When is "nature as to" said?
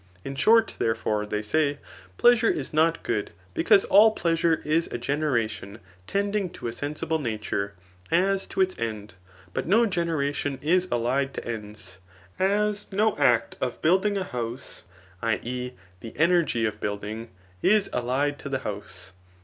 7.19-8.61